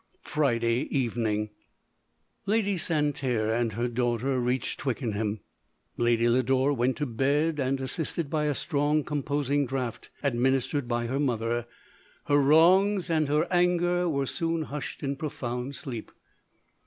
[0.23, 1.51] "Friday Evening"
[2.47, 5.41] Lady Santerre and her daughter reached Twickenham.
[5.95, 11.05] Lady Lodore went to bed, and assisted by a strong composing draught, ad ministered by
[11.05, 11.67] her mother,
[12.25, 13.93] her wrongs and her 168 LODORE.
[13.97, 16.11] anger were soon hushed in profound sleep.